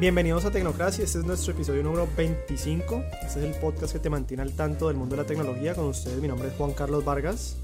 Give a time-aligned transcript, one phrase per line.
[0.00, 3.04] Bienvenidos a Tecnocracia, este es nuestro episodio número 25.
[3.22, 5.74] Este es el podcast que te mantiene al tanto del mundo de la tecnología.
[5.74, 7.58] Con ustedes, mi nombre es Juan Carlos Vargas.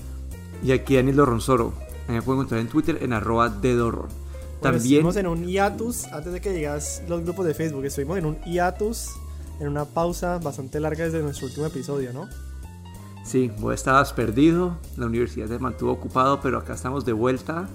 [0.62, 1.72] Y aquí Daniel Ronsoro.
[2.08, 4.08] Me pueden encontrar en Twitter en arroba dedorror.
[4.60, 7.86] También estuvimos en un hiatus antes de que llegas los grupos de Facebook.
[7.86, 9.12] Estuvimos en un hiatus,
[9.58, 12.28] en una pausa bastante larga desde nuestro último episodio, ¿no?
[13.24, 17.66] Sí, vos estabas perdido, la universidad te mantuvo ocupado, pero acá estamos de vuelta.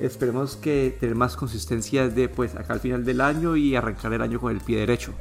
[0.00, 4.22] Esperemos que tener más consistencia de pues acá al final del año y arrancar el
[4.22, 5.12] año con el pie derecho.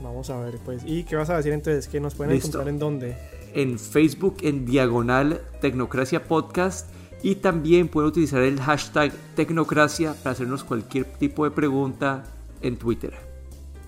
[0.00, 0.82] Vamos a ver, pues.
[0.86, 1.88] ¿Y qué vas a decir entonces?
[1.88, 3.16] ¿Que nos pueden encontrar en dónde?
[3.54, 6.88] En Facebook, en diagonal Tecnocracia Podcast.
[7.22, 12.24] Y también pueden utilizar el hashtag Tecnocracia para hacernos cualquier tipo de pregunta
[12.62, 13.12] en Twitter.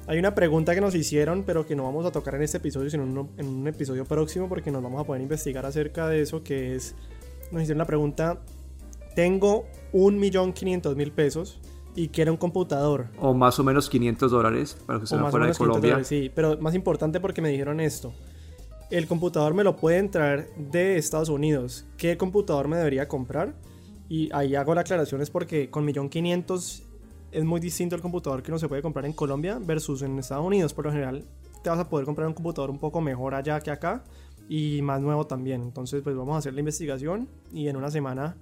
[0.07, 2.91] Hay una pregunta que nos hicieron, pero que no vamos a tocar en este episodio,
[2.91, 3.05] sino
[3.38, 6.95] en un episodio próximo, porque nos vamos a poder investigar acerca de eso, que es,
[7.52, 8.41] nos hicieron la pregunta,
[9.15, 11.60] tengo un millón quinientos mil pesos
[11.95, 13.09] y quiero un computador.
[13.19, 16.04] O más o menos 500 dólares para que se fuera de Colombia.
[16.04, 18.12] sí, pero más importante porque me dijeron esto.
[18.90, 21.87] El computador me lo pueden traer de Estados Unidos.
[21.96, 23.54] ¿Qué computador me debería comprar?
[24.09, 26.82] Y ahí hago la aclaración es porque con millón quinientos
[27.30, 30.45] es muy distinto el computador que uno se puede comprar en Colombia versus en Estados
[30.45, 30.74] Unidos.
[30.74, 31.24] Por lo general,
[31.62, 34.04] te vas a poder comprar un computador un poco mejor allá que acá
[34.49, 35.62] y más nuevo también.
[35.62, 38.37] Entonces, pues vamos a hacer la investigación y en una semana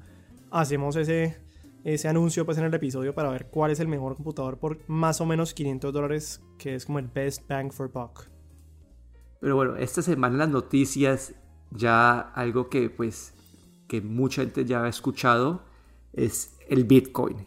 [0.51, 1.37] hacemos ese,
[1.85, 5.21] ese anuncio pues en el episodio para ver cuál es el mejor computador por más
[5.21, 8.25] o menos 500 dólares, que es como el best bang for buck.
[9.41, 11.35] Pero bueno, esta semana las noticias
[11.71, 13.35] ya algo que pues
[13.89, 15.63] que mucha gente ya ha escuchado
[16.13, 17.47] es el Bitcoin.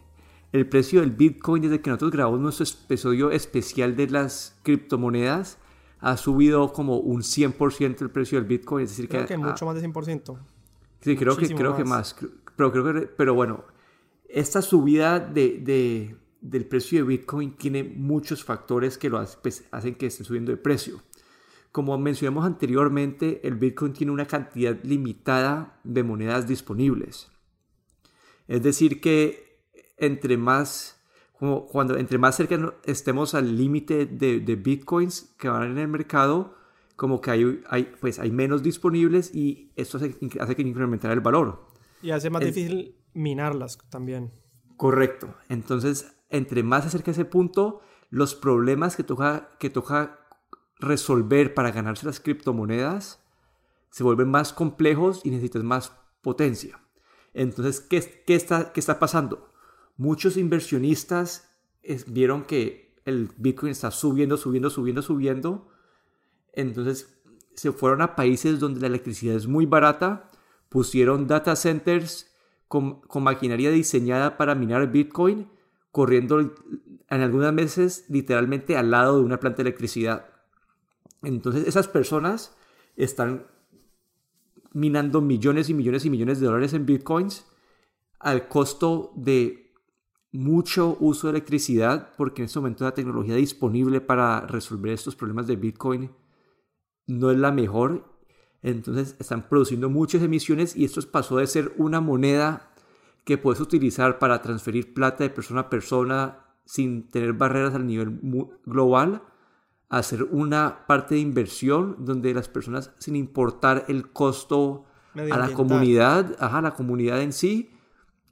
[0.52, 5.58] El precio del Bitcoin desde que nosotros grabamos nuestro episodio especial de las criptomonedas
[6.00, 8.84] ha subido como un 100% el precio del Bitcoin.
[8.84, 10.38] Es decir, creo que, mucho más de 100%.
[11.00, 12.14] Sí, creo que, creo que más.
[12.56, 13.64] Pero, creo que, pero bueno,
[14.28, 20.06] esta subida de, del precio de Bitcoin tiene muchos factores que lo pues, hacen que
[20.06, 21.02] esté subiendo de precio.
[21.72, 27.30] Como mencionamos anteriormente, el Bitcoin tiene una cantidad limitada de monedas disponibles.
[28.46, 29.62] Es decir, que
[29.96, 31.00] entre más,
[31.38, 35.88] como cuando entre más cerca estemos al límite de, de, Bitcoins que van en el
[35.88, 36.54] mercado,
[36.96, 41.20] como que hay, hay, pues hay menos disponibles y esto hace, hace que incrementar el
[41.20, 41.73] valor.
[42.04, 44.30] Y hace más difícil minarlas también.
[44.76, 45.34] Correcto.
[45.48, 50.20] Entonces, entre más se acerca ese punto, los problemas que toca, que toca
[50.78, 53.24] resolver para ganarse las criptomonedas
[53.88, 56.78] se vuelven más complejos y necesitas más potencia.
[57.32, 59.50] Entonces, ¿qué, qué, está, qué está pasando?
[59.96, 61.56] Muchos inversionistas
[62.06, 65.68] vieron que el Bitcoin está subiendo, subiendo, subiendo, subiendo.
[66.52, 67.18] Entonces
[67.54, 70.30] se fueron a países donde la electricidad es muy barata
[70.74, 72.34] pusieron data centers
[72.66, 75.48] con, maquinaria diseñada para minar Bitcoin,
[75.92, 80.26] corriendo en algunas meses literalmente al lado de una planta de electricidad.
[81.22, 82.56] Entonces esas personas
[82.96, 83.46] están
[84.72, 87.46] minando millones y millones y millones de dólares en bitcoins
[88.18, 89.72] al costo de
[90.32, 95.46] mucho uso de electricidad, porque en este momento la tecnología disponible para resolver estos problemas
[95.46, 96.10] de bitcoin
[97.06, 98.13] no es la mejor
[98.64, 102.70] entonces están produciendo muchas emisiones y esto pasó de ser una moneda
[103.24, 108.18] que puedes utilizar para transferir plata de persona a persona sin tener barreras a nivel
[108.64, 109.22] global
[109.90, 115.52] a ser una parte de inversión donde las personas sin importar el costo a la
[115.52, 117.70] comunidad, a la comunidad en sí,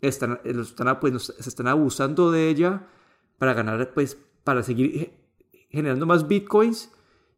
[0.00, 2.86] están, están, pues, se están abusando de ella
[3.38, 5.12] para ganar, pues, para seguir
[5.68, 6.90] generando más bitcoins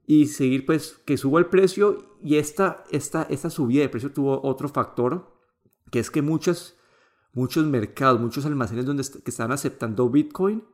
[0.07, 4.41] y seguir pues que suba el precio y esta, esta, esta subida de precio tuvo
[4.45, 5.33] otro factor
[5.91, 6.77] que es que muchos,
[7.33, 10.65] muchos mercados, muchos almacenes donde que están aceptando Bitcoin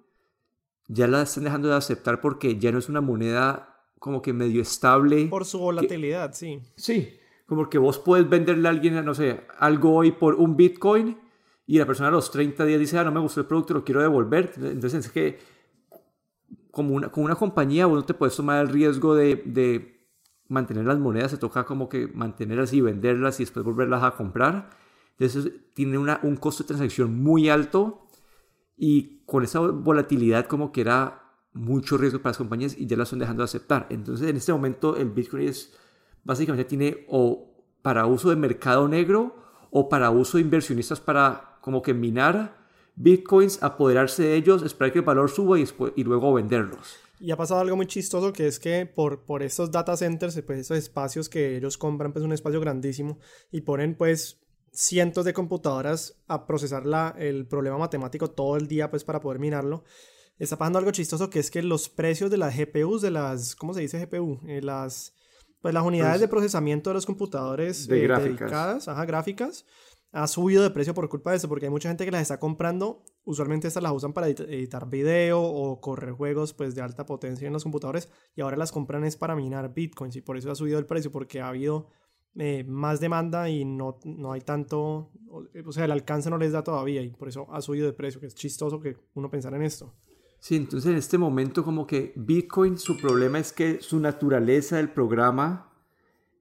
[0.89, 3.71] ya la están dejando de aceptar porque ya no es una moneda
[4.01, 5.27] como que medio estable.
[5.27, 6.63] Por su volatilidad, sí.
[6.75, 7.17] Sí,
[7.47, 11.17] como que vos puedes venderle a alguien, no sé, algo hoy por un Bitcoin
[11.67, 13.85] y la persona a los 30 días dice, ah, no me gustó el producto, lo
[13.85, 14.53] quiero devolver.
[14.57, 15.39] Entonces es que
[16.71, 19.97] como una, una compañía vos no te puedes tomar el riesgo de,
[20.49, 24.71] mantener las monedas, se toca como que mantenerlas y venderlas y después volverlas a comprar.
[25.17, 28.07] Entonces tiene una, un costo de transacción muy alto
[28.77, 31.23] y con esa volatilidad como que era
[31.53, 33.87] mucho riesgo para las compañías y ya las están dejando de aceptar.
[33.91, 35.77] Entonces en este momento el Bitcoin es
[36.25, 39.37] básicamente tiene o para uso de mercado negro
[39.71, 42.60] o para uso de inversionistas para como que minar
[42.97, 45.67] bitcoins, apoderarse de ellos, esperar que el valor suba y,
[45.97, 46.97] y luego venderlos.
[47.19, 50.61] Y ha pasado algo muy chistoso que es que por, por estos data centers, pues
[50.61, 53.19] esos espacios que ellos compran, pues un espacio grandísimo
[53.51, 54.41] y ponen pues
[54.73, 59.39] cientos de computadoras a procesar la, el problema matemático todo el día pues para poder
[59.39, 59.85] minarlo.
[60.39, 63.75] está pasando algo chistoso que es que los precios de las GPUs, de las, ¿cómo
[63.75, 64.41] se dice GPU?
[64.49, 65.13] Eh, las,
[65.61, 68.39] pues las unidades de procesamiento de los computadores De eh, gráficas.
[68.39, 69.67] dedicadas, ajá, gráficas,
[70.13, 72.41] ha subido de precio por culpa de eso, porque hay mucha gente que las está
[72.41, 77.07] comprando, usualmente estas las usan para edit- editar video o correr juegos pues de alta
[77.07, 80.51] potencia en los computadores y ahora las compran es para minar bitcoins y por eso
[80.51, 81.89] ha subido el precio, porque ha habido
[82.37, 85.11] eh, más demanda y no, no hay tanto,
[85.65, 88.21] o sea, el alcance no les da todavía y por eso ha subido de precio,
[88.21, 89.95] que es chistoso que uno pensara en esto.
[90.41, 94.91] Sí, entonces en este momento como que Bitcoin, su problema es que su naturaleza del
[94.91, 95.71] programa,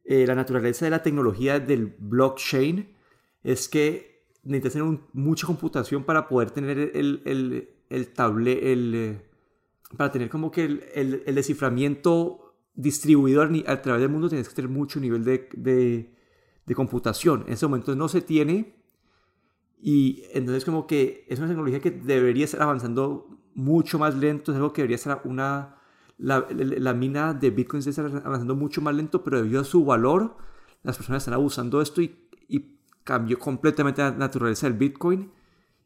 [0.06, 2.96] eh, la naturaleza de la tecnología del blockchain,
[3.44, 9.22] es que necesitas tener mucha computación para poder tener el, el, el table, el, eh,
[9.98, 13.48] para tener como que el, el- desciframiento distribuido a,
[13.82, 16.14] través del mundo, tienes que tener mucho nivel de, de,
[16.76, 17.44] computación.
[17.48, 18.76] En ese momento no se tiene
[19.82, 24.56] y entonces como que es una tecnología que debería estar avanzando mucho más lento, es
[24.58, 25.76] algo que debería estar una...
[26.18, 30.36] La, la- mina de Bitcoin está avanzando mucho más lento, pero debido a su valor,
[30.84, 32.79] las personas están abusando de esto y
[33.10, 35.32] cambió completamente la naturaleza del Bitcoin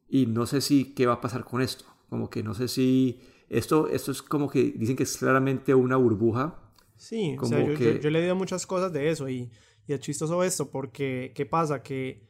[0.10, 1.86] y no sé si qué va a pasar con esto.
[2.10, 5.96] Como que no sé si esto, esto es como que dicen que es claramente una
[5.96, 6.60] burbuja.
[6.98, 9.50] Sí, o Como sea, yo, yo- que- yo he leído muchas cosas de eso y,
[9.88, 11.82] y es chistoso esto porque, ¿qué pasa?
[11.82, 12.28] Que,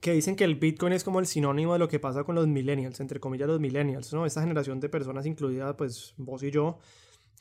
[0.00, 2.46] que dicen que el Bitcoin es como el sinónimo de lo que pasa con los
[2.46, 4.24] millennials, entre comillas los millennials, ¿no?
[4.24, 6.78] Esta generación de personas, incluida pues vos y yo,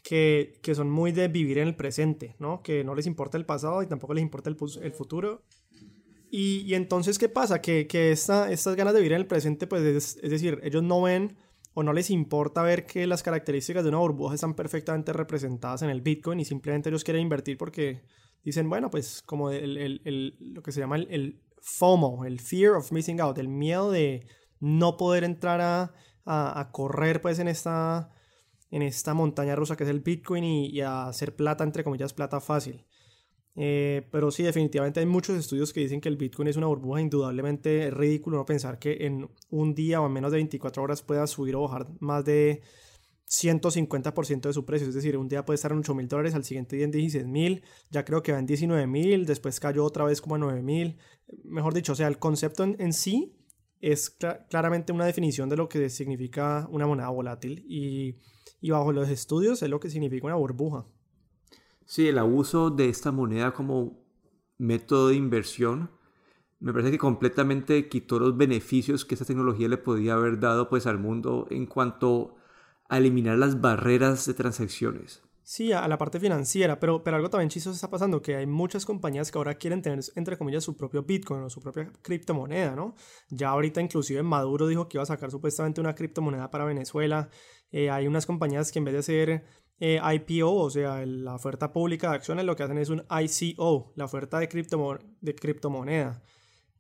[0.04, 2.62] que, que son muy de vivir en el presente, ¿no?
[2.64, 5.42] Que no les importa el pasado y tampoco les importa el, el futuro.
[6.38, 7.62] Y, entonces, ¿qué pasa?
[7.62, 11.02] Que, esta, estas ganas de vivir en el presente, pues es, es decir, ellos no
[11.02, 11.38] ven
[11.74, 15.90] o no les importa ver que las características de una burbuja están perfectamente representadas en
[15.90, 18.04] el Bitcoin y simplemente ellos quieren invertir porque
[18.44, 23.38] dicen, bueno, pues como lo que se llama el, FOMO, el Fear of Missing Out,
[23.38, 24.28] el miedo de
[24.60, 25.62] no poder entrar
[26.26, 28.12] a, correr pues en esta,
[28.72, 32.12] en esta montaña rusa que es el Bitcoin y, y a hacer plata, entre comillas,
[32.12, 32.86] plata fácil.
[33.58, 37.02] Eh, pero sí, definitivamente hay muchos estudios que dicen que el Bitcoin es una burbuja.
[37.02, 41.02] Indudablemente es ridículo no pensar que en un día o en menos de 24 horas
[41.02, 42.62] pueda subir o bajar más de
[43.26, 44.88] 150% de su precio.
[44.88, 47.26] Es decir, un día puede estar en 8 mil dólares, al siguiente día en 16
[47.28, 50.62] mil, ya creo que va en 19 mil, después cayó otra vez como a 9
[50.62, 50.98] mil.
[51.44, 53.36] Mejor dicho, o sea, el concepto en, sí
[53.82, 58.18] es cla- claramente una definición de lo que significa una moneda volátil y,
[58.62, 60.86] y bajo los estudios es lo que significa una burbuja.
[61.86, 64.04] Sí, el abuso de esta moneda como
[64.58, 65.90] método de inversión
[66.60, 70.88] me parece que completamente quitó los beneficios que esta tecnología le podía haber dado pues
[70.88, 72.38] al mundo en cuanto
[72.90, 75.22] a eliminar las barreras de transacciones.
[75.44, 78.84] Sí, a la parte financiera, pero, pero algo también chistoso está pasando, que hay muchas
[78.84, 82.96] compañías que ahora quieren tener, entre comillas, su propio Bitcoin o su propia criptomoneda, ¿no?
[83.30, 87.30] Ya ahorita inclusive Maduro dijo que iba a sacar supuestamente una criptomoneda para Venezuela.
[87.72, 89.44] Eh, hay unas compañías que en vez de hacer
[89.80, 93.92] eh, IPO, o sea, la oferta pública de acciones, lo que hacen es un ICO,
[93.96, 96.22] la oferta de, criptomo- de criptomoneda.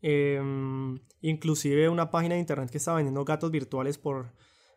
[0.01, 4.33] Em, inclusive una página de internet que está vendiendo gatos virtuales por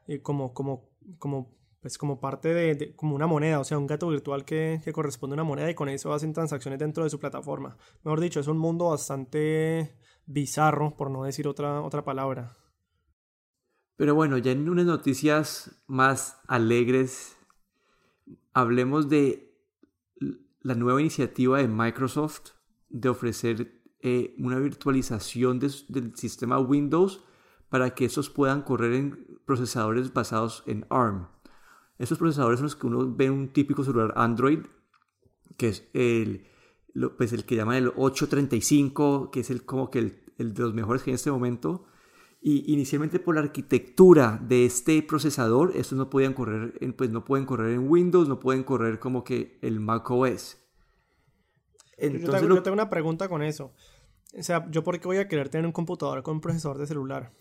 [0.07, 0.89] eh, como, como,
[1.19, 4.81] como, pues como parte de, de- como una moneda, o sea, un gato virtual que,
[4.83, 7.77] que corresponde a una moneda y con eso hacen transacciones dentro de su plataforma.
[8.05, 9.95] Mejor dicho, es un mundo bastante
[10.27, 12.57] bizarro, por no decir otra, otra palabra.
[13.99, 17.37] Pero bueno, ya en unas noticias más alegres,
[18.53, 19.53] hablemos de
[20.63, 22.53] la nueva iniciativa de Microsoft
[22.91, 27.25] de ofrecer eh, una virtualización del sistema Windows
[27.71, 31.27] para que estos puedan correr en procesadores basados en ARM.
[31.99, 34.61] Estos procesadores son los que uno ve en un típico celular Android,
[35.57, 36.47] que es el,
[37.17, 40.73] pues el que llaman el 835, que es el, como que el, el de los
[40.73, 41.89] mejores que hay en este momento.
[42.41, 47.25] Y inicialmente por la arquitectura de este procesador, estos no podían correr, en, pues no
[47.25, 50.57] pueden correr en Windows, no pueden correr como que el Mac OS.
[51.99, 53.73] Yo- tengo, lo- yo tengo una pregunta con eso.
[54.39, 56.87] O sea, ¿yo por qué voy a querer tener un computador con un procesador de
[56.87, 57.33] celular?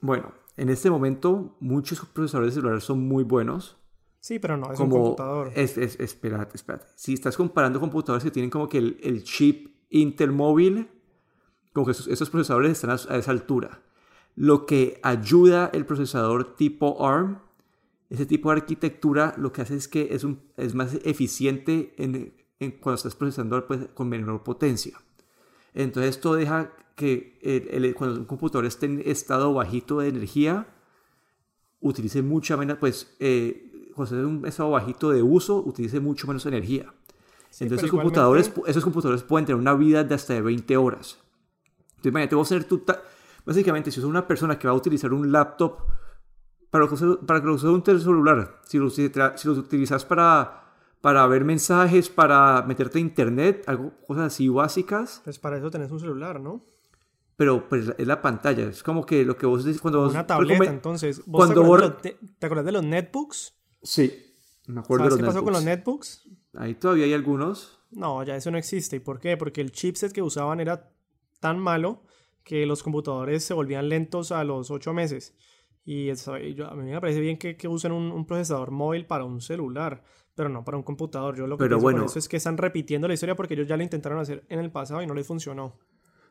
[0.00, 3.78] bueno, en este momento muchos procesadores de celular son muy buenos.
[4.20, 5.50] Sí, pero no, es un computador.
[5.54, 6.86] Es, es- espérate, espérate.
[6.96, 10.88] Si estás comparando computadores que tienen como que el, el chip Intel móvil,
[11.72, 13.82] como que esos, esos procesadores están a, a esa altura.
[14.36, 17.38] Lo que ayuda el procesador tipo ARM,
[18.10, 22.32] ese tipo de arquitectura, lo que hace es que es, un, es más eficiente en,
[22.60, 24.96] en cuando estás procesando pues, con menor potencia.
[25.74, 30.66] Entonces esto deja que el- el- cuando un computador esté en estado bajito de energía,
[31.80, 36.26] utilice mucha menos, pues, eh, cuando esté en un estado bajito de uso, utilice mucho
[36.26, 36.92] menos energía.
[37.50, 41.18] Sí, Entonces esos computadores, esos computadores pueden tener una vida de hasta de 20 horas.
[41.96, 43.02] Entonces imagínate, vos ta-
[43.46, 45.78] básicamente, si sos una persona que va a utilizar un laptop
[46.70, 48.60] para que usas, para que lo uses un celular.
[48.66, 50.64] Si lo, si lo utilizas para,
[51.00, 55.22] para ver mensajes, para meterte a internet, algo, cosas así básicas.
[55.24, 56.60] Pues para eso tenés un celular, ¿no?
[57.36, 58.64] Pero pues es la pantalla.
[58.64, 60.10] Es como que lo que vos dices cuando vos...
[60.12, 61.22] Una tableta, entonces.
[61.26, 63.54] ¿Vos cuando te, vos- acuerdas de los, te acuerdas de los netbooks?
[63.82, 64.34] Sí,
[64.66, 66.22] me acuerdo de ¿Sabes los qué pasó con los netbooks.
[66.26, 66.46] netbooks?
[66.54, 67.78] Ahí todavía hay algunos.
[67.90, 68.96] No, ya eso no existe.
[68.96, 69.36] ¿Y por qué?
[69.36, 70.90] Porque el chipset que usaban era
[71.40, 72.02] tan malo
[72.46, 75.34] que los computadores se volvían lentos a los 8 meses.
[75.84, 79.04] Y eso- yo- a mí me parece bien que, que usen un, un procesador móvil
[79.06, 80.02] para un celular,
[80.34, 81.36] pero no para un computador.
[81.36, 82.04] Yo lo que Pero pienso bueno.
[82.06, 84.70] eso es que están repitiendo la historia porque ellos ya lo intentaron hacer en el
[84.70, 85.76] pasado y no les funcionó.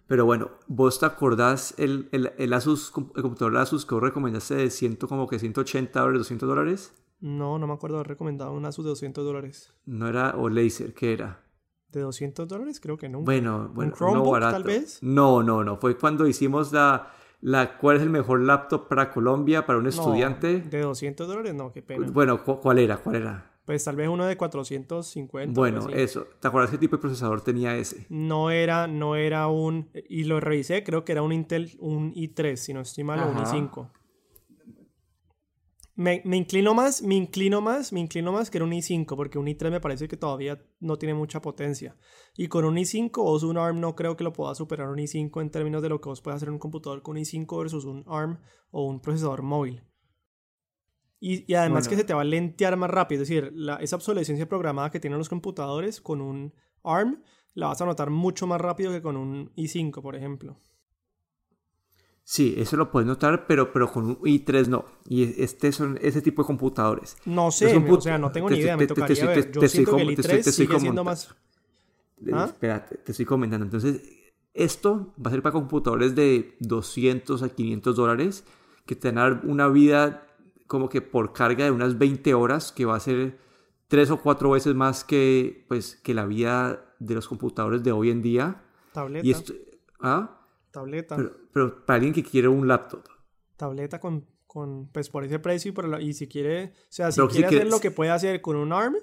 [0.08, 4.56] Pero bueno, ¿vos te acordás el, el, el Asus, el computador Asus que vos recomendaste
[4.56, 6.94] de 100, como que 180 dólares, 200 dólares?
[7.20, 9.74] No, no me acuerdo haber recomendado un Asus de 200 dólares.
[9.86, 11.45] No era, o Laser, ¿qué era?
[11.92, 12.80] ¿De 200 dólares?
[12.80, 13.22] Creo que no.
[13.22, 14.54] Bueno, bueno, no Chromebook, barato.
[14.54, 15.00] tal vez?
[15.02, 15.78] No, no, no.
[15.78, 17.08] Fue cuando hicimos la,
[17.42, 20.60] la cuál es el mejor laptop para Colombia, para un No, estudiante.
[20.62, 21.54] ¿De 200 dólares?
[21.54, 22.08] No, qué pena.
[22.12, 22.98] Bueno, cu- ¿cuál era?
[22.98, 23.52] ¿Cuál era?
[23.66, 25.60] Pues tal vez uno de 450.
[25.60, 26.28] Bueno, eso.
[26.40, 28.06] ¿Te acuerdas qué tipo de procesador tenía ese?
[28.10, 29.90] No era, no era un.
[30.08, 33.28] Y lo revisé, creo que era un Intel, un i3, si no estoy mal, o
[33.32, 33.56] un Ajá.
[33.56, 33.88] i5.
[35.98, 39.38] Me, me inclino más, me inclino más, me inclino más que era un i5, porque
[39.40, 41.96] un i3 me parece que todavía no tiene mucha potencia.
[42.36, 45.42] Y con un i5 o un ARM no creo que lo pueda superar un i5
[45.42, 47.86] en términos de lo que vos puedes hacer en un computador con un i5 versus
[47.86, 48.40] un ARM
[48.72, 49.84] o un procesador móvil.
[51.22, 51.90] Y, y además Bueno.
[51.92, 55.00] que se te va a lentear más rápido, es decir, la- esa obsolescencia programada que
[55.00, 57.24] tienen los computadores con un ARM
[57.54, 60.60] la vas a notar mucho más rápido que con un i5, por ejemplo.
[62.28, 64.84] Sí, eso lo puedes notar, pero, pero con un i3 no.
[65.08, 67.16] Y este son ese tipo de computadores.
[67.26, 69.46] No sé, o sea, no tengo te- ni idea, te- me te tocaría ver.
[69.46, 71.04] te- Yo te siento estoy que el te i3 estoy- te estoy sigue siendo comentando.
[71.04, 71.36] más...
[72.26, 72.46] Eh, ¿Ah?
[72.46, 73.64] Espérate, te estoy comentando.
[73.66, 74.02] Entonces,
[74.56, 78.44] esto va a ser para computadores de 200 a 500 dólares
[78.88, 80.26] que te van a dar una vida
[80.66, 83.38] como que por carga de unas 20 horas, que va a ser
[83.88, 88.10] tres o cuatro veces más que, pues, que la vida de los computadores de hoy
[88.10, 88.64] en día.
[88.94, 89.54] Tableta, Y esto,
[90.00, 90.42] ¿ah?
[90.76, 93.04] Tableta, pero, pero para alguien que quiere un laptop.
[93.58, 97.12] tableta con, con, pues por ese precio y, por la- y si quiere, o sea,
[97.12, 98.96] si Pero si quiere hacer lo que puede hacer con un ARM,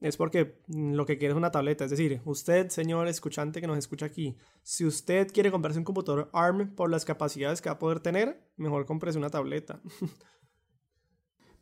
[0.00, 1.84] es porque mm, lo que quiere es una tableta.
[1.84, 6.30] Es decir, usted, señor escuchante que nos escucha aquí, si usted quiere comprarse un computador
[6.32, 9.80] ARM por las capacidades que va a poder tener, mejor cómprese una tableta.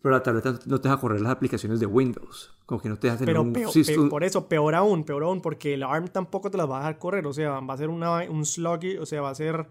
[0.01, 2.55] Pero la tableta no te deja correr las aplicaciones de Windows.
[2.67, 5.25] Como que no te deja tener Pero un peor, system- por eso, peor aún, peor
[5.25, 7.27] aún, porque el ARM tampoco te las va a dejar correr.
[7.27, 9.67] O sea, va a ser una, un sluggy, o sea, va a ser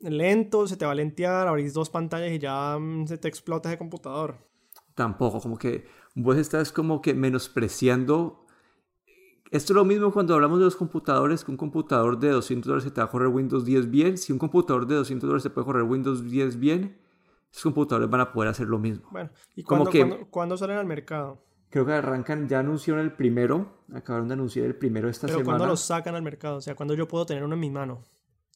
[0.00, 3.68] lento, se te va a lentear, abrís dos pantallas y ya mm, se te explota
[3.68, 4.36] ese computador.
[4.96, 8.44] Tampoco, como que vos estás como que menospreciando.
[9.52, 12.84] Esto es lo mismo cuando hablamos de los computadores, que un computador de 200 dólares
[12.84, 14.18] se te va a correr Windows 10 bien.
[14.18, 16.98] Si un computador de 200 dólares se puede correr Windows 10 bien,
[17.52, 19.06] esos computadores van a poder hacer lo mismo.
[19.10, 21.44] Bueno, ¿y Como cuándo, que- cuándo- cuándo salen al mercado?
[21.68, 25.58] Creo que arrancan, ya anunciaron el primero, acabaron de anunciar el primero esta Pero semana.
[25.58, 28.02] cuándo los sacan al mercado, o sea, cuándo yo puedo tener uno en mi mano.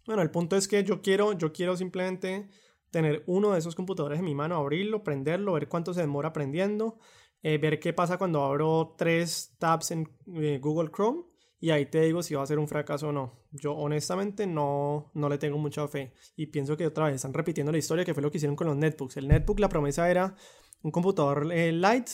[0.07, 2.49] Bueno, el punto es que yo quiero, yo quiero simplemente
[2.91, 6.99] tener uno de esos computadores en mi mano, abrirlo, prenderlo, ver cuánto se demora prendiendo,
[7.43, 11.23] eh, ver qué pasa cuando abro tres tabs en eh, Google Chrome
[11.61, 13.47] y ahí te digo si va a ser un fracaso o no.
[13.53, 17.73] Yo honestamente no, no le tengo mucha fe y pienso que otra vez están repitiendo
[17.73, 19.17] la historia que fue lo que hicieron con los netbooks.
[19.17, 20.35] El netbook la promesa era
[20.83, 22.09] un computador eh, light,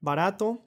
[0.00, 0.66] barato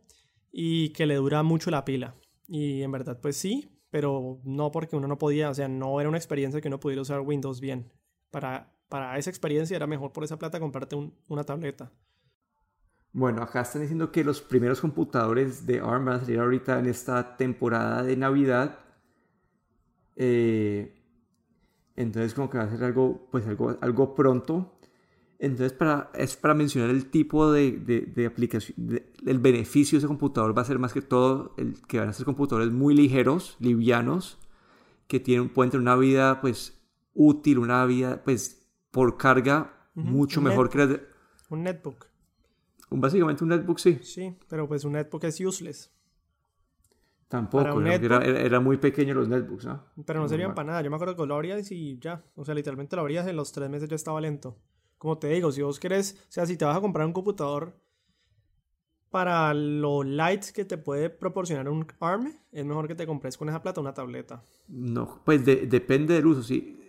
[0.52, 2.16] y que le dura mucho la pila.
[2.48, 6.10] Y en verdad, pues sí, pero no porque uno no podía, o sea, no era
[6.10, 7.92] una experiencia que uno pudiera usar Windows bien.
[8.30, 11.92] Para, para esa experiencia era mejor por esa plata comprarte un- una tableta.
[13.14, 16.86] Bueno, acá están diciendo que los primeros computadores de ARM van a salir ahorita en
[16.86, 18.80] esta temporada de Navidad.
[20.16, 20.94] Eh,
[21.96, 24.78] entonces como que va a ser algo, pues algo, algo pronto.
[25.40, 30.00] Entonces para, es para mencionar el tipo de, de, de aplicación, de- el beneficio de
[30.00, 32.94] ese computador va a ser más que todo el que van a ser computadores muy
[32.96, 34.38] ligeros, livianos,
[35.08, 36.80] que tienen, pueden tener una vida pues
[37.14, 41.02] útil, una vida pues por carga mucho un mejor que la de-
[41.50, 42.06] Un netbook,
[43.00, 44.00] básicamente un netbook, sí.
[44.04, 45.92] sí, pero pues un netbook es useless.
[47.28, 48.24] Tampoco, un era, netbook.
[48.24, 49.86] era, era muy pequeño los netbooks, ¿no?
[50.06, 50.56] Pero no servían Normal.
[50.56, 50.82] para nada.
[50.82, 52.24] Yo me acuerdo que lo abrías y ya.
[52.36, 54.58] O sea, literalmente lo abrías en los tres meses ya estaba lento.
[54.98, 57.80] Como te digo, si vos querés, o sea, si te vas a comprar un computador
[59.10, 63.50] para lo light que te puede proporcionar un ARM, es mejor que te compres con
[63.50, 64.44] esa plata una tableta.
[64.68, 66.44] No, pues de- depende del uso.
[66.44, 66.81] Si,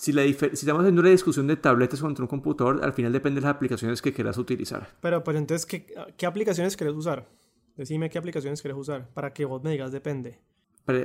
[0.00, 3.40] si, la si estamos haciendo una discusión de tabletas contra un computador, al final depende
[3.40, 4.88] de las aplicaciones que quieras utilizar.
[5.00, 7.28] Pero pues entonces, ¿qué, qué aplicaciones querés usar?
[7.76, 10.38] Decime qué aplicaciones querés usar para que vos me digas depende.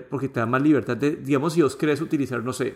[0.09, 2.73] Porque te da más libertad de, digamos, si vos querés utilizar, no sé,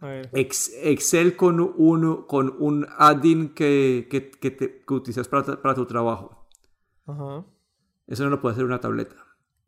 [0.00, 0.30] A ver.
[0.32, 5.74] Ex- Excel con un, con un add-in que, que, que, te- que utilizas para, para
[5.74, 6.48] tu trabajo.
[7.06, 7.44] Ajá.
[8.06, 9.16] Eso no lo puede hacer una tableta.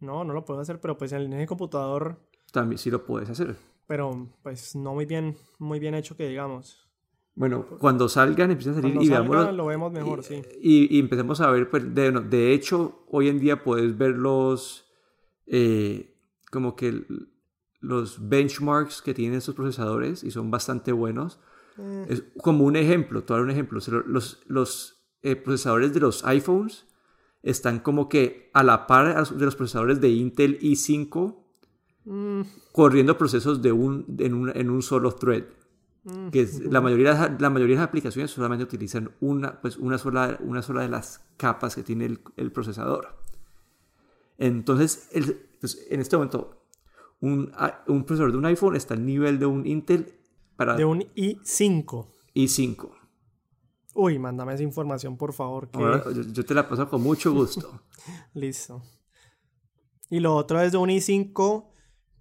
[0.01, 2.19] No, no lo puedo hacer, pero pues en el computador,
[2.51, 3.55] También sí lo puedes hacer.
[3.87, 6.89] Pero pues no muy bien, muy bien hecho que digamos.
[7.35, 9.53] Bueno, cuando salgan, empiezan a salir Cuando y salga, veámoslo.
[9.53, 10.43] lo vemos mejor, y, sí.
[10.61, 14.85] y- y empecemos a ver, pues, de, de hecho, hoy en día puedes ver los,
[15.47, 16.15] eh,
[16.51, 17.05] como que
[17.81, 21.41] los benchmarks que tienen estos procesadores y son bastante buenos.
[21.79, 23.81] Eh, Es como un ejemplo, te voy a dar un ejemplo.
[24.07, 26.87] Los, los eh, procesadores de los iPhones
[27.43, 31.42] están como que a la par de los procesadores de Intel i5
[32.05, 32.41] mm,
[32.73, 35.45] corriendo procesos de un, en, un, en un solo thread.
[36.05, 39.99] mm, Que es- la, mayoría, la mayoría de las aplicaciones solamente utilizan una, pues una,
[39.99, 43.17] sola, una sola de las capas que tiene el, el procesador.
[44.39, 46.65] Entonces, el- pues, en este momento,
[47.21, 47.53] un,
[47.87, 50.15] un procesador de un iPhone está al nivel de un Intel
[50.57, 52.09] para De un i5.
[52.35, 52.91] i5.
[53.95, 55.69] Uy, mándame esa información, por favor.
[55.69, 55.79] Que...
[55.79, 57.83] Ahora, yo, yo te la paso con mucho gusto.
[58.35, 58.83] Listo.
[60.11, 61.65] Y lo otro es de un i5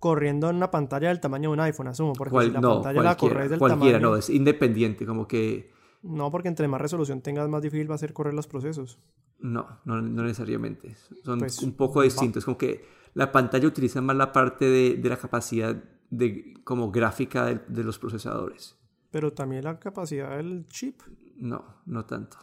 [0.02, 2.12] corriendo en una pantalla del tamaño de un iPhone, asumo.
[2.12, 4.12] Porque Cual- si la no, pantalla la corres del cualquiera, tamaño...
[4.16, 8.00] no, es independiente, como que No, porque entre más resolución tengas, más difícil va a
[8.00, 9.00] ser correr los procesos.
[9.40, 10.96] no, no, no necesariamente.
[11.24, 14.96] Son Pues, un poco va- distintos, como que la pantalla utiliza más la parte de,
[14.96, 15.76] de la capacidad
[16.10, 18.78] de, como gráfica de, de los procesadores.
[19.12, 21.02] Pero también la capacidad del chip.
[21.38, 22.38] No, no tanto.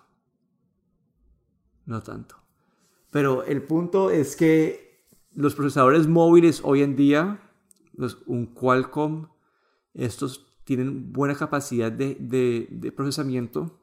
[1.86, 2.36] No tanto.
[3.10, 7.40] Pero el punto es que los procesadores móviles hoy en día,
[7.98, 9.26] los, un Qualcomm,
[9.92, 13.80] estos tienen buena capacidad de, de- procesamiento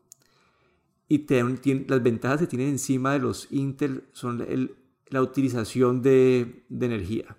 [1.08, 4.44] y te dan- tien- las ventajas que tienen encima de los Intel son
[5.10, 7.38] la utilización de, de energía.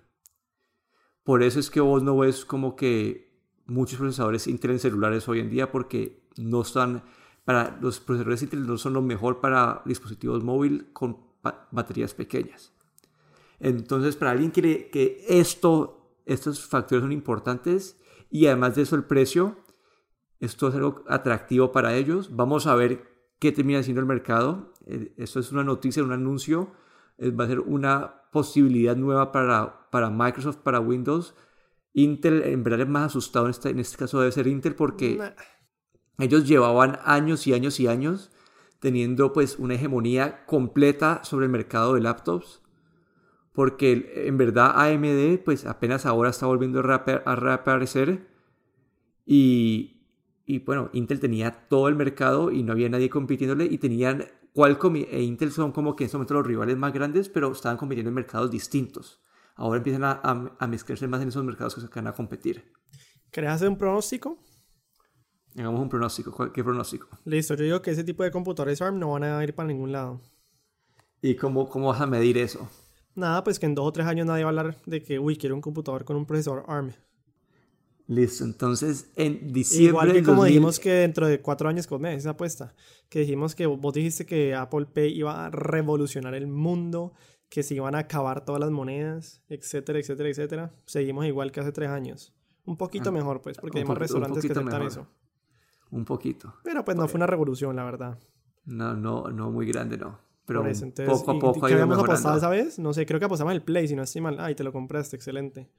[1.23, 5.39] Por eso es que vos no ves como que muchos procesadores Intel en celulares hoy
[5.39, 7.03] en día porque no están
[7.43, 12.73] para los procesadores Intel no son lo mejor para dispositivos móviles con ba- baterías pequeñas.
[13.59, 15.96] Entonces, para alguien que, que esto,
[16.27, 19.57] estos factores son importantes y además de eso el precio,
[20.39, 22.35] esto es algo atractivo para ellos.
[22.35, 23.07] Vamos a ver
[23.39, 24.73] qué termina siendo el mercado.
[24.85, 26.71] Eh, Esto es una noticia, un anuncio.
[27.17, 31.33] Eh, Va a ser una posibilidad nueva para, para Microsoft, para Windows.
[31.93, 35.17] Intel, en verdad, es más asustado en este, en este caso debe ser Intel porque
[35.17, 35.31] Nah.
[36.19, 38.31] ellos llevaban años y años y años
[38.79, 42.61] teniendo pues una hegemonía completa sobre el mercado de laptops.
[43.57, 48.27] Porque en verdad AMD pues apenas ahora está volviendo a, reaparecer.
[49.25, 50.03] Y,
[50.45, 53.65] y bueno, Intel tenía todo el mercado y no había nadie compitiéndole.
[53.65, 57.29] Y tenían Qualcomm e Intel son como que en este momento los rivales más grandes,
[57.29, 59.23] pero estaban compitiendo en mercados distintos.
[59.55, 62.71] Ahora empiezan a, a- a mezclarse más en esos mercados que se van a competir.
[63.31, 64.37] ¿Querés hacer un pronóstico?
[65.57, 66.31] Hagamos un pronóstico.
[66.31, 67.07] ¿Cuál- ¿Qué pronóstico?
[67.25, 69.91] Listo, yo digo que ese tipo de computadores ARM no van a ir para ningún
[69.93, 70.21] lado.
[71.23, 72.69] ¿Y cómo, cómo vas a medir eso?
[73.17, 75.37] Nada, pues que en dos o tres años nadie va a hablar de que, uy,
[75.37, 76.91] quiero un computador con un procesador ARM.
[78.05, 82.05] Listo, entonces en diciembre Igual que como 2000 dijimos que dentro de cuatro años, con
[82.05, 82.75] esa apuesta,
[83.09, 87.13] que dijimos que vos dijiste que Apple Pay iba a revolucionar el mundo,
[87.49, 90.71] que se iban a acabar todas las monedas, etcétera, etcétera, etcétera.
[90.85, 92.33] Seguimos igual que hace tres años.
[92.65, 94.87] Un poquito Ah, mejor, pues, porque hay más restaurantes que aceptan mejor.
[94.87, 95.07] eso.
[95.89, 96.53] Un poquito.
[96.63, 98.19] Pero pues no fue una revolución, la verdad.
[98.65, 100.19] No, no, no muy grande, no.
[100.47, 102.79] Pero Por eso, entonces, poco a ¿y poco ¿qué habíamos apostado esa vez?
[102.79, 104.37] No sé, creo que apostamos el Play, si no estoy mal.
[104.39, 105.69] Ay, te lo compraste, excelente.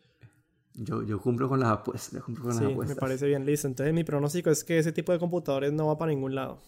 [0.74, 2.12] Yo, yo cumplo con las apuestas.
[2.14, 2.96] Yo cumplo con Sí, las me apuestas.
[2.96, 3.68] parece bien, listo.
[3.68, 6.60] Entonces mi pronóstico es que ese tipo de computadores no va para ningún lado.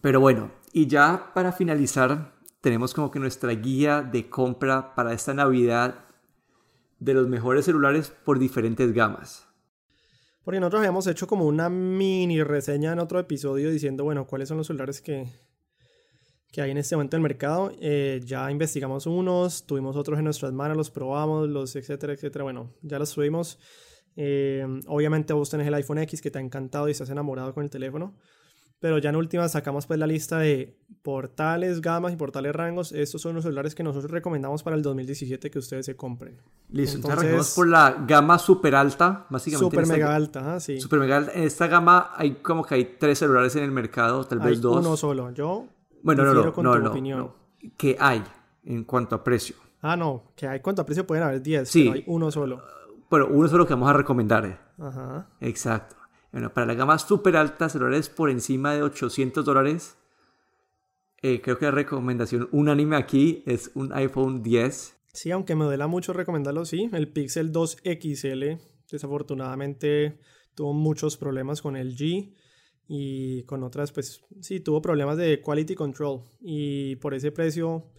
[0.00, 5.34] Pero bueno, y ya para finalizar, tenemos como que nuestra guía de compra para esta
[5.34, 6.04] Navidad
[7.00, 9.48] de los mejores celulares por diferentes gamas.
[10.44, 14.56] Porque nosotros habíamos hecho como una mini reseña en otro episodio diciendo, bueno, cuáles son
[14.56, 15.26] los celulares que,
[16.50, 17.72] que hay en este momento en el mercado.
[17.80, 22.44] Eh, ya investigamos unos, tuvimos otros en nuestras manos, los probamos, los etcétera, etcétera.
[22.44, 23.58] Bueno, ya los tuvimos.
[24.16, 27.62] Eh, obviamente vos tenés el iPhone X que te ha encantado y estás enamorado con
[27.62, 28.16] el teléfono.
[28.80, 32.92] Pero ya en última sacamos pues la lista de portales, gamas y portales rangos.
[32.92, 36.40] Estos son los celulares que nosotros recomendamos para el 2017 que ustedes se compren.
[36.70, 39.76] Listo, entonces, arrancamos por la gama super alta, básicamente.
[39.76, 40.60] en Super mega alta, ¿ah?
[40.60, 40.80] sí.
[40.80, 41.32] Super mega alta.
[41.32, 44.60] En esta gama hay como que hay tres celulares en el mercado, tal Hay vez
[44.60, 44.84] dos.
[44.84, 45.30] uno solo.
[45.32, 45.66] Yo
[46.02, 47.18] Bueno, no, no, con no, tu no, opinión.
[47.18, 47.34] no.
[47.76, 48.22] ¿Qué hay
[48.64, 49.56] en cuanto a precio?
[49.82, 51.82] Ah, no, que hay cuánto precio pueden haber 10, Sí.
[51.84, 52.62] pero hay uno solo.
[53.10, 54.46] Bueno, uno es lo que vamos a recomendar.
[54.46, 54.58] eh.
[54.78, 55.26] Ajá.
[55.40, 55.96] Exacto.
[56.32, 59.96] Bueno, para la gama super alta, celulares por encima de 800 dólares,
[61.22, 64.96] eh, creo que la recomendación unánime aquí es un iPhone 10.
[65.12, 66.88] Sí, aunque me duela mucho recomendarlo, sí.
[66.92, 68.44] El Pixel 2 XL
[68.90, 70.18] Desafortunadamente
[70.54, 72.34] tuvo muchos problemas con el G
[72.88, 77.92] y con otras, pues sí, tuvo problemas de quality control y por ese precio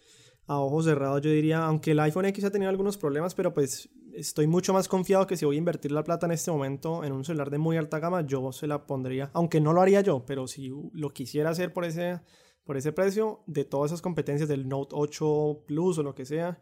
[0.47, 3.89] a ojos cerrados yo diría, aunque el iPhone X ha tenido algunos problemas, pero pues
[4.15, 7.13] estoy mucho más confiado que si voy a invertir la plata en este momento en
[7.13, 10.25] un celular de muy alta gama, yo se la pondría, aunque no lo haría yo,
[10.25, 12.21] pero si lo quisiera hacer por ese,
[12.63, 16.59] por ese precio, de todas esas competencias del Note 8 Plus o lo que sea,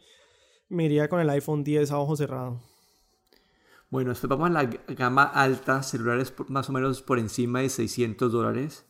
[0.69, 2.62] me iría con el iPhone 10 a ojos cerrados.
[3.89, 8.31] Bueno, después vamos a la gama alta, celulares más o menos por encima de 600
[8.31, 8.85] dólares.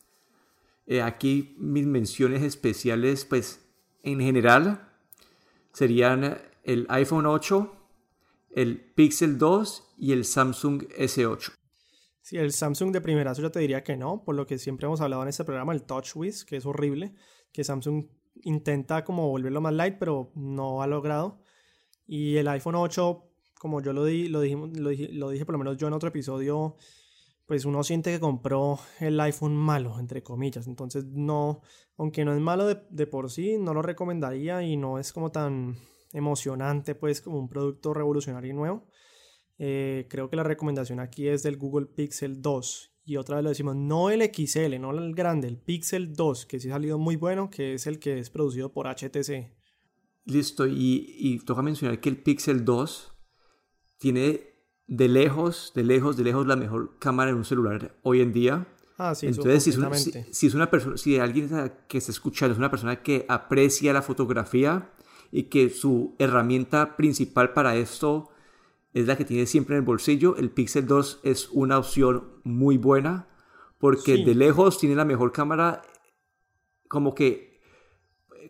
[0.86, 3.66] Eh, aquí mis menciones especiales, pues
[4.02, 4.88] en general,
[5.72, 7.79] serían el iPhone 8,
[8.54, 11.52] el Pixel 2 y el Samsung S8.
[12.20, 15.00] Sí, el Samsung de primerazo yo te diría que no, por lo que siempre hemos
[15.00, 17.14] hablado en este programa, el TouchWiz, que es horrible,
[17.52, 18.06] que Samsung
[18.42, 21.42] intenta como volverlo más light, pero no ha logrado.
[22.06, 23.24] Y el iPhone 8,
[23.58, 26.08] como yo lo, di, lo, dijimos, dije, lo dije por lo menos yo en otro
[26.08, 26.76] episodio,
[27.46, 30.66] pues uno siente que compró el iPhone malo, entre comillas.
[30.66, 31.62] Entonces no,
[31.96, 35.30] aunque no es malo de, de, por sí, no lo recomendaría y no es como
[35.32, 35.76] tan
[36.12, 38.86] emocionante, pues como un producto revolucionario y nuevo.
[39.58, 42.94] Eh, creo que la recomendación aquí es del Google Pixel 2.
[43.04, 46.60] Y otra vez lo decimos, no el XL, no el grande, el Pixel 2, que
[46.60, 49.52] sí ha salido muy bueno, que es el que es producido por HTC.
[50.24, 53.12] Listo, y, y toca mencionar que el Pixel 2
[53.98, 54.50] tiene
[54.86, 58.66] de lejos, de lejos, de lejos la mejor cámara en un celular hoy en día.
[58.98, 61.50] Ah, sí, Entonces, si es, una, si, si es, una, persona, si alguien
[61.88, 64.90] que está escuchando es una persona que aprecia la fotografía
[65.32, 68.30] y que su herramienta principal para esto
[68.92, 72.76] es la que tiene siempre en el bolsillo, el Pixel 2 es una opción muy
[72.76, 73.28] buena
[73.78, 74.24] porque sí.
[74.24, 75.82] de lejos tiene la mejor cámara
[76.88, 77.50] como que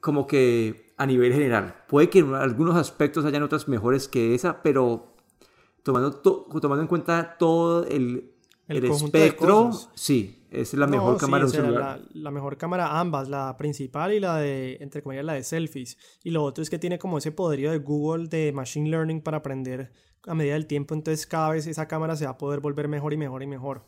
[0.00, 1.84] como que a nivel general.
[1.88, 5.14] Puede que en algunos aspectos hayan otras mejores que esa, pero
[5.82, 8.32] tomando, to, tomando en cuenta todo el,
[8.68, 12.00] el, el espectro, sí, es la mejor cámara sí, de un celular.
[12.12, 15.96] La, la, mejor cámara, ambas, la principal y la de, entre comillas, la de selfies.
[16.24, 19.38] Y lo otro es que tiene como ese poderío de Google de Machine Learning para
[19.38, 19.92] aprender
[20.26, 23.12] a medida del tiempo, entonces cada vez esa cámara se va a poder volver mejor
[23.12, 23.84] y mejor y mejor.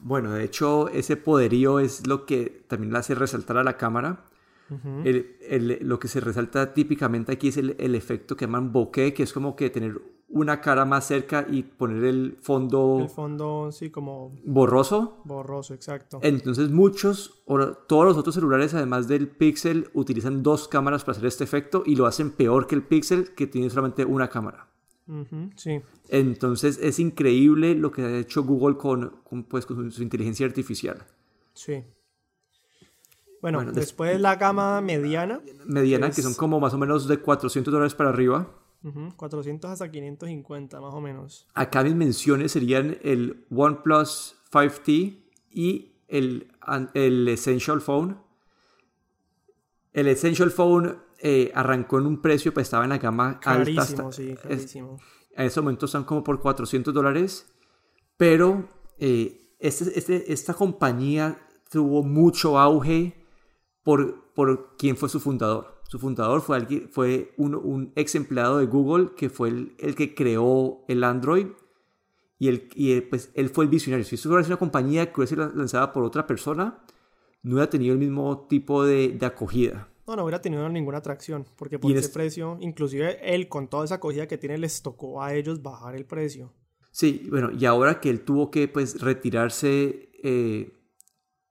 [0.00, 4.24] Bueno, de hecho, ese poderío es lo que también la hace resaltar a la cámara.
[4.70, 5.06] Uh -huh.
[5.06, 9.12] el, el, lo que se resalta típicamente aquí es el, el, efecto que llaman bokeh,
[9.12, 12.98] que es como que tener una cara más cerca y poner el fondo...
[13.00, 14.32] El fondo, sí, como...
[14.44, 15.20] Borroso.
[15.24, 16.20] Borroso, exacto.
[16.22, 21.26] Entonces muchos, o todos los otros celulares, además del Pixel, utilizan dos cámaras para hacer
[21.26, 24.68] este efecto y lo hacen peor que el Pixel, que tiene solamente una cámara.
[25.08, 25.80] Uh -huh, sí.
[26.08, 31.04] Entonces es increíble lo que ha hecho Google con, con, pues, con su inteligencia artificial.
[31.54, 31.84] Sí.
[33.42, 35.40] Bueno, bueno después des la gama mediana.
[35.66, 36.16] Mediana, que, es...
[36.16, 38.48] que, son como más o menos de 400 dólares para arriba.
[38.82, 41.46] Uh -huh, 400 hasta 550, más o menos.
[41.54, 46.50] Acá mis menciones serían el OnePlus 5T y el,
[46.94, 48.18] el Essential Phone.
[49.92, 54.08] El Essential Phone eh, arrancó en un precio, pues estaba en la gama carísimo, alta.
[54.08, 54.96] Hasta, sí, carísimo.
[54.96, 57.46] Es, en ese momento están como por 400 dólares.
[58.16, 61.38] Pero eh, este, este, esta compañía
[61.70, 63.14] tuvo mucho auge
[63.82, 65.79] por, por quién fue su fundador.
[65.90, 69.96] Su fundador fue, alguien, fue un, un, ex empleado de Google que fue el, el
[69.96, 71.48] que creó el Android
[72.38, 74.04] y, él, pues, él fue el visionario.
[74.04, 76.78] Si esto fuera una compañía que hubiese lanzada por otra persona,
[77.42, 79.88] no hubiera tenido el mismo tipo de, de acogida.
[80.06, 82.08] No, no hubiera tenido ninguna atracción, porque por ese es...
[82.10, 86.06] precio, inclusive él con toda esa acogida que tiene, les tocó a ellos bajar el
[86.06, 86.52] precio.
[86.92, 90.79] Sí, bueno, y ahora que él tuvo que pues retirarse eh,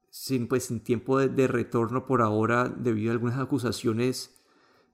[0.10, 4.41] sin, pues, sin tiempo de, de, retorno por ahora debido a algunas acusaciones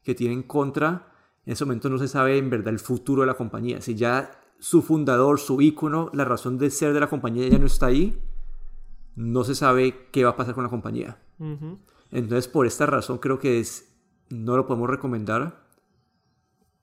[0.04, 1.12] que tienen contra.
[1.45, 3.82] En ese momento no se sabe en verdad el futuro de la compañía.
[3.82, 7.65] Si ya su fundador, su ícono, la razón de ser de la compañía ya no
[7.65, 8.19] está ahí,
[9.15, 11.17] no se sabe qué va a pasar con la compañía.
[11.39, 11.78] Uh -huh.
[12.12, 13.95] Entonces, por esta razón creo que es,
[14.30, 15.65] no lo podemos recomendar.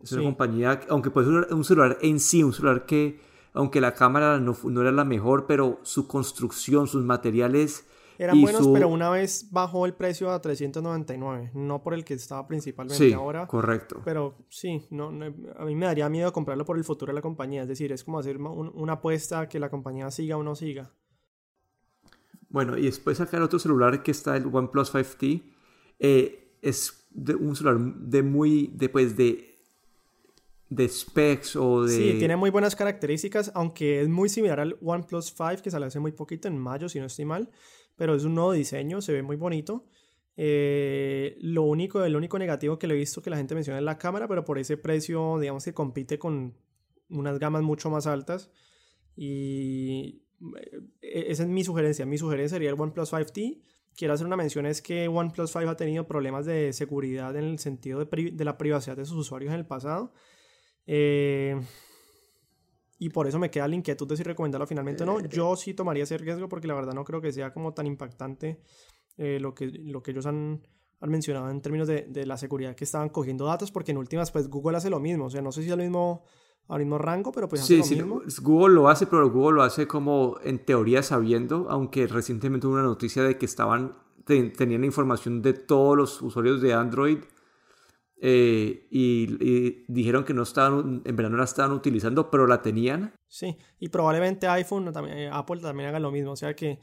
[0.00, 0.14] Es sí.
[0.16, 3.20] una compañía, aunque puede ser un celular en sí, un celular que,
[3.52, 7.86] aunque la cámara no, no era la mejor, pero su construcción, sus materiales
[8.18, 12.46] eran buenos, pero una vez bajó el precio a 399, no por el que estaba
[12.46, 13.46] principalmente sí, ahora.
[13.46, 14.00] correcto.
[14.04, 17.22] Pero sí, no, no, a mí me daría miedo comprarlo por el futuro de la
[17.22, 20.54] compañía, es decir, es como hacer un, una apuesta que la compañía siga o no
[20.54, 20.92] siga.
[22.48, 25.42] Bueno, y después acá el otro celular que está el OnePlus 5T,
[25.98, 29.52] eh, es de un celular de muy, después de
[30.74, 31.94] de specs o de...
[31.94, 36.00] Sí, tiene muy buenas características, aunque es muy similar al OnePlus 5 que salió hace
[36.00, 37.50] muy poquito, en mayo, si no estoy mal
[38.02, 39.84] pero es un nuevo diseño, se ve muy bonito.
[40.36, 43.84] Eh, lo único, el único negativo que le he visto que la gente menciona es
[43.84, 46.52] la cámara, pero por ese precio, digamos que compite con
[47.10, 48.50] unas gamas mucho más altas.
[49.14, 50.24] Y
[51.00, 52.04] eh, esa es mi sugerencia.
[52.04, 53.62] Mi sugerencia sería el OnePlus 5T.
[53.94, 57.60] Quiero hacer una mención, es que OnePlus 5 ha tenido problemas de seguridad en el
[57.60, 60.12] sentido de, de la privacidad de sus usuarios en el pasado.
[60.88, 61.54] Eh,
[63.02, 65.18] y por eso me queda la inquietud de si recomendarlo finalmente o no.
[65.18, 68.60] Yo sí tomaría ese riesgo porque la verdad no creo que sea como tan impactante
[69.18, 70.62] eh, lo, que, lo que ellos han,
[71.00, 74.30] han mencionado en términos de, de, la seguridad que estaban cogiendo datos, porque en últimas
[74.30, 75.24] pues Google hace lo mismo.
[75.24, 76.22] O sea, no sé si es lo mismo
[76.68, 78.22] al mismo rango, pero pues sí, hace lo sí, mismo.
[78.40, 82.84] Google lo hace, pero Google lo hace como en teoría sabiendo, aunque recientemente hubo una
[82.84, 87.18] noticia de que estaban tenían información de todos los usuarios de Android
[88.24, 92.62] eh, y, y, dijeron que no estaban, en verdad no la estaban utilizando, pero la
[92.62, 93.12] tenían.
[93.26, 96.78] Sí, y probablemente iPhone, también, eh, Apple también haga lo mismo, o sea que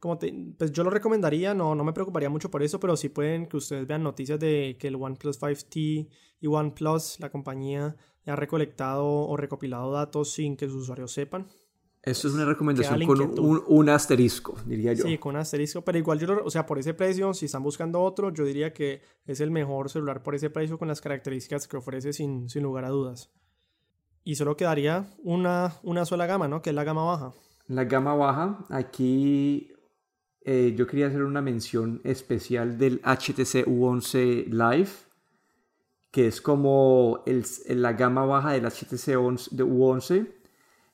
[0.00, 3.10] como te, pues yo lo recomendaría, no, no me preocuparía mucho por eso, pero sí
[3.10, 6.08] pueden que ustedes vean noticias de que el OnePlus 5T
[6.40, 7.94] y OnePlus, la compañía,
[8.26, 11.46] ha recolectado o recopilado datos sin que sus usuarios sepan.
[12.02, 15.04] Eso es una recomendación con un, un, asterisco, diría yo.
[15.04, 17.62] Sí, con un asterisco, pero igual yo, lo, o sea, por ese precio, si están
[17.62, 21.68] buscando otro, yo diría que es el mejor celular por ese precio con las características
[21.68, 23.30] que ofrece sin, sin lugar a dudas.
[24.24, 26.60] Y solo quedaría una, una sola gama, ¿no?
[26.60, 27.32] Que es la gama baja.
[27.68, 29.72] La gama baja, aquí
[30.44, 34.90] eh, yo quería hacer una mención especial del HTC U11 Live,
[36.10, 40.41] que es como el, la gama baja del HTC 11, de U11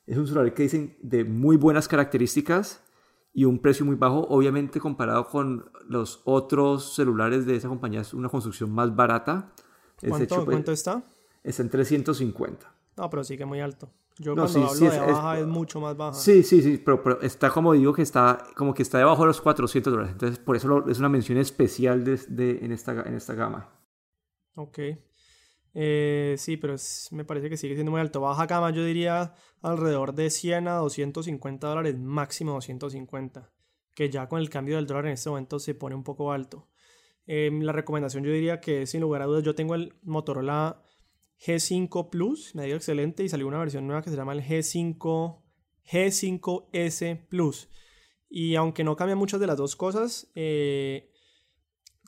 [0.09, 2.83] es un celular que dicen de muy buenas características
[3.31, 4.25] y un precio muy bajo.
[4.29, 9.53] Obviamente comparado con los otros celulares de esa compañía es una construcción más barata.
[9.99, 11.03] ¿Cuánto, hecho, pues, ¿cuánto está?
[11.43, 12.73] Está en 350.
[12.97, 13.91] No, pero sigue muy alto.
[14.17, 16.13] Yo no, cuando sí, hablo sí, de es, baja es, es, mucho más baja.
[16.13, 19.27] Sí, sí, sí, pero, pero, está como digo que está como que está debajo de
[19.27, 20.13] los 400 dólares.
[20.13, 23.69] Entonces, por eso lo, es una mención especial de, de, en, esta, en esta gama.
[24.55, 24.79] Ok.
[25.73, 26.75] Eh, sí, pero
[27.11, 28.21] me parece que sigue siendo muy alto.
[28.21, 33.51] Baja gama, yo diría alrededor de 100 a 250 dólares, máximo 250.
[33.93, 36.69] Que ya con el cambio del dólar en este momento se pone un poco alto.
[37.25, 40.81] Eh, la recomendación yo diría que sin lugar a dudas yo tengo el Motorola
[41.45, 44.43] G5 Plus, me ha ido excelente y salió una versión nueva que se llama el
[44.43, 45.41] G5,
[45.89, 47.69] G5S Plus.
[48.29, 51.08] Y aunque no cambia muchas de las dos cosas, eh,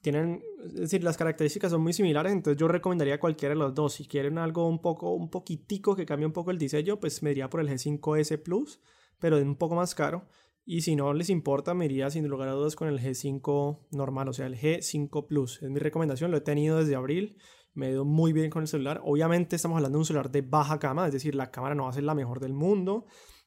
[0.01, 3.93] tienen, es decir, las características son muy similares, entonces yo recomendaría cualquiera de los dos.
[3.93, 7.31] Si quieren algo un poco, un poquitico que cambie un poco el diseño, pues me
[7.31, 8.81] iría por el G5S Plus,
[9.19, 10.27] pero es un poco más caro.
[10.65, 14.29] Y si no les importa, me iría sin lugar a dudas con el G5 normal,
[14.29, 15.61] o sea, el G5 Plus.
[15.61, 17.37] Es mi recomendación, lo he tenido desde abril,
[17.73, 19.01] me ha ido muy bien con el celular.
[19.03, 21.89] Obviamente estamos hablando de un celular de baja gama, es decir, la cámara no va
[21.89, 23.05] a ser la mejor del mundo,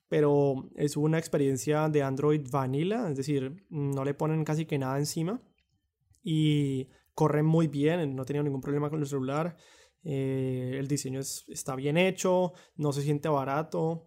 [0.08, 4.98] pero es una experiencia de Android vanilla, es decir, no le ponen casi que nada
[4.98, 5.42] encima
[6.24, 9.56] y corre muy bien, no he tenido ningún problema con el celular.
[10.02, 14.06] Eh, el diseño es, está bien hecho, no se siente barato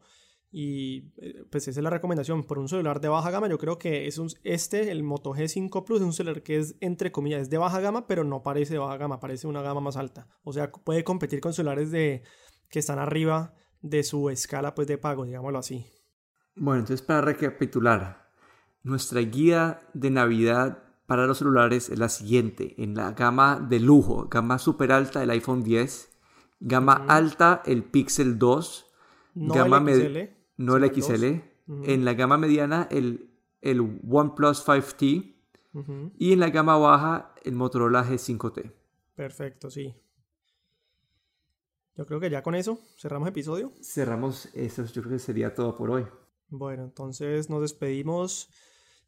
[0.51, 2.43] y eh, pues esa es la recomendación.
[2.43, 5.85] Por un celular de baja gama yo creo que es un, este, el Moto G5
[5.85, 8.73] Plus, es un celular que es entre comillas, es de baja gama, pero no parece
[8.73, 10.27] de baja gama, parece una gama más alta.
[10.43, 12.23] O sea, puede competir con celulares de,
[12.69, 15.85] que están arriba de su escala pues, de pago, digámoslo así.
[16.55, 18.31] Bueno, entonces para recapitular,
[18.83, 22.75] nuestra guía de Navidad para los celulares es la siguiente.
[22.77, 26.09] En la gama de lujo, gama super alta el iPhone 10,
[26.59, 27.11] gama uh -huh.
[27.11, 28.85] alta el Pixel 2,
[29.35, 31.25] no gama el XL, no el XL.
[31.67, 31.89] Uh -huh.
[31.89, 35.35] En la gama mediana el, el OnePlus 5T
[35.73, 36.11] uh -huh.
[36.17, 38.71] y en la gama baja el Motorola G5T.
[39.15, 39.95] Perfecto, sí.
[41.95, 43.71] Yo creo que ya con eso cerramos episodio.
[43.81, 46.05] Cerramos eso, yo creo que sería todo por hoy.
[46.49, 48.49] Bueno, entonces nos despedimos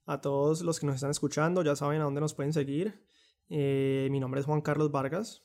[0.10, 3.00] a todos los que nos están escuchando, ya saben a dónde nos pueden seguir.
[3.48, 5.44] Eh, mi nombre es Juan Carlos Vargas.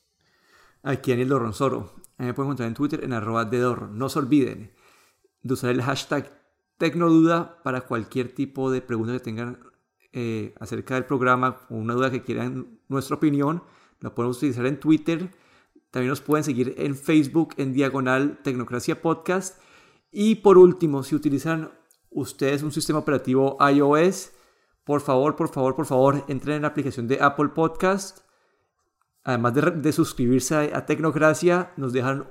[0.81, 1.93] Aquí Daniel Dorronzoro.
[2.17, 3.87] Me pueden encontrar en Twitter en arroba de Dorro.
[3.87, 4.73] No se olviden
[5.43, 6.41] de usar el hashtag
[6.79, 9.59] Tecnoduda para cualquier tipo de pregunta que tengan
[10.11, 13.61] eh, acerca del programa o una duda que quieran nuestra opinión.
[13.99, 15.29] Lo podemos utilizar en Twitter.
[15.91, 19.61] También nos pueden seguir en Facebook en diagonal Tecnocracia Podcast.
[20.11, 21.71] Y por último, si utilizan
[22.09, 24.31] ustedes un sistema operativo iOS,
[24.85, 28.19] por favor, por favor, por favor, entren en la aplicación de Apple Podcast.
[29.23, 32.29] Además de, suscribirse a, Tecnocracia, nos dejan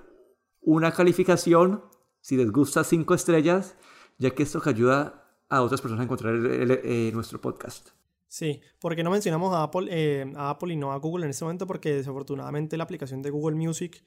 [0.61, 1.85] una calificación,
[2.21, 3.77] si les gusta, cinco estrellas,
[4.19, 7.91] ya que esto ayuda a otras personas a encontrar eh, nuestro podcast.
[8.29, 11.45] Sí, porque no mencionamos a Apple, eh, a Apple y no a Google en este
[11.45, 14.05] momento, porque desafortunadamente la aplicación de Google Music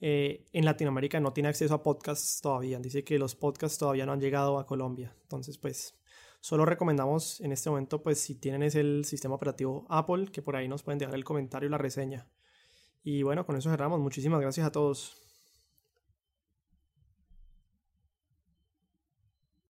[0.00, 2.80] eh, en Latinoamérica no tiene acceso a podcasts todavía.
[2.80, 5.16] Dice que los podcasts todavía no han llegado a Colombia.
[5.22, 5.94] Entonces, pues
[6.44, 10.56] Solo recomendamos en este momento, pues si tienen es el sistema operativo Apple, que por
[10.56, 12.28] ahí nos pueden dejar el comentario y la reseña.
[13.02, 13.98] Y bueno, con eso cerramos.
[13.98, 15.23] Muchísimas gracias a todos.